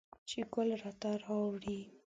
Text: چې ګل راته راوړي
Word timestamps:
چې 0.29 0.39
ګل 0.53 0.69
راته 0.81 1.09
راوړي 1.23 1.79